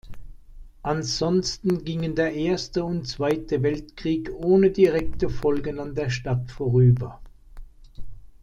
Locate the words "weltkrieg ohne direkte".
3.61-5.29